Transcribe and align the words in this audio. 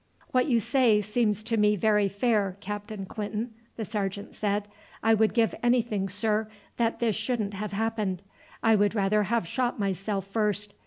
"What 0.31 0.47
you 0.47 0.59
say 0.59 0.99
seems 1.03 1.43
to 1.43 1.57
me 1.57 1.75
very 1.75 2.09
fair, 2.09 2.57
Captain 2.59 3.05
Clinton," 3.05 3.53
the 3.75 3.85
sergeant 3.85 4.33
said. 4.33 4.67
"I 5.03 5.13
would 5.13 5.35
give 5.35 5.53
anything, 5.61 6.09
sir, 6.09 6.49
that 6.77 6.99
this 6.99 7.15
shouldn't 7.15 7.53
have 7.53 7.73
happened. 7.73 8.23
I 8.63 8.75
would 8.75 8.95
rather 8.95 9.21
have 9.25 9.47
shot 9.47 9.79
myself 9.79 10.25
first. 10.25 10.73